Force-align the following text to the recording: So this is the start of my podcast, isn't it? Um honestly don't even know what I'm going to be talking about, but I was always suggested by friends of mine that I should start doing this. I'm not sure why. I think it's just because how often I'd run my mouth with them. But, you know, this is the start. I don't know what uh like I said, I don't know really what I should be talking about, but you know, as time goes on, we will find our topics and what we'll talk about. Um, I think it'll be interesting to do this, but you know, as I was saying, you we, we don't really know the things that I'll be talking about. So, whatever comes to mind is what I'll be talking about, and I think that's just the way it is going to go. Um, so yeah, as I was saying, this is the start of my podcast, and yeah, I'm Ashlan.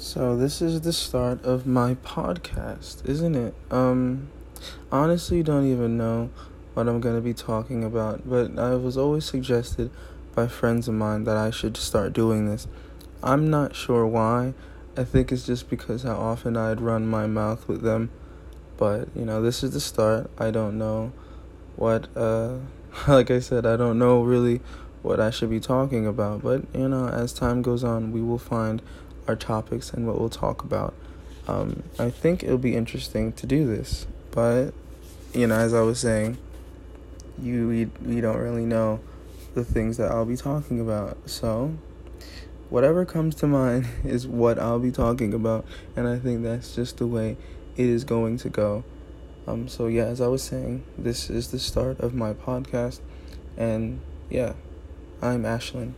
So 0.00 0.34
this 0.34 0.62
is 0.62 0.80
the 0.80 0.94
start 0.94 1.44
of 1.44 1.66
my 1.66 1.94
podcast, 1.96 3.06
isn't 3.06 3.34
it? 3.34 3.54
Um 3.70 4.30
honestly 4.90 5.42
don't 5.42 5.70
even 5.70 5.98
know 5.98 6.30
what 6.72 6.88
I'm 6.88 7.02
going 7.02 7.16
to 7.16 7.20
be 7.20 7.34
talking 7.34 7.84
about, 7.84 8.26
but 8.26 8.58
I 8.58 8.76
was 8.76 8.96
always 8.96 9.26
suggested 9.26 9.90
by 10.34 10.46
friends 10.48 10.88
of 10.88 10.94
mine 10.94 11.24
that 11.24 11.36
I 11.36 11.50
should 11.50 11.76
start 11.76 12.14
doing 12.14 12.48
this. 12.48 12.66
I'm 13.22 13.50
not 13.50 13.76
sure 13.76 14.06
why. 14.06 14.54
I 14.96 15.04
think 15.04 15.30
it's 15.30 15.44
just 15.44 15.68
because 15.68 16.02
how 16.02 16.16
often 16.16 16.56
I'd 16.56 16.80
run 16.80 17.06
my 17.06 17.26
mouth 17.26 17.68
with 17.68 17.82
them. 17.82 18.08
But, 18.78 19.08
you 19.14 19.26
know, 19.26 19.42
this 19.42 19.62
is 19.62 19.72
the 19.72 19.80
start. 19.80 20.30
I 20.38 20.50
don't 20.50 20.78
know 20.78 21.12
what 21.76 22.08
uh 22.16 22.54
like 23.06 23.30
I 23.30 23.40
said, 23.40 23.66
I 23.66 23.76
don't 23.76 23.98
know 23.98 24.22
really 24.22 24.62
what 25.02 25.20
I 25.20 25.28
should 25.28 25.50
be 25.50 25.60
talking 25.60 26.06
about, 26.06 26.40
but 26.40 26.62
you 26.74 26.88
know, 26.88 27.06
as 27.06 27.34
time 27.34 27.60
goes 27.60 27.84
on, 27.84 28.12
we 28.12 28.22
will 28.22 28.38
find 28.38 28.80
our 29.30 29.36
topics 29.36 29.92
and 29.92 30.06
what 30.08 30.18
we'll 30.18 30.28
talk 30.28 30.64
about. 30.64 30.92
Um, 31.46 31.84
I 31.98 32.10
think 32.10 32.42
it'll 32.42 32.58
be 32.58 32.74
interesting 32.74 33.32
to 33.34 33.46
do 33.46 33.64
this, 33.64 34.06
but 34.32 34.72
you 35.32 35.46
know, 35.46 35.54
as 35.54 35.72
I 35.72 35.82
was 35.82 36.00
saying, 36.00 36.36
you 37.40 37.68
we, 37.68 37.84
we 38.04 38.20
don't 38.20 38.36
really 38.36 38.66
know 38.66 39.00
the 39.54 39.64
things 39.64 39.96
that 39.98 40.10
I'll 40.10 40.24
be 40.24 40.36
talking 40.36 40.80
about. 40.80 41.16
So, 41.26 41.76
whatever 42.70 43.04
comes 43.04 43.36
to 43.36 43.46
mind 43.46 43.86
is 44.04 44.26
what 44.26 44.58
I'll 44.58 44.80
be 44.80 44.90
talking 44.90 45.32
about, 45.32 45.64
and 45.94 46.08
I 46.08 46.18
think 46.18 46.42
that's 46.42 46.74
just 46.74 46.98
the 46.98 47.06
way 47.06 47.36
it 47.76 47.86
is 47.86 48.02
going 48.02 48.36
to 48.38 48.48
go. 48.48 48.82
Um, 49.46 49.68
so 49.68 49.86
yeah, 49.86 50.04
as 50.04 50.20
I 50.20 50.26
was 50.26 50.42
saying, 50.42 50.84
this 50.98 51.30
is 51.30 51.52
the 51.52 51.58
start 51.60 52.00
of 52.00 52.14
my 52.14 52.32
podcast, 52.32 53.00
and 53.56 54.00
yeah, 54.28 54.54
I'm 55.22 55.44
Ashlan. 55.44 55.94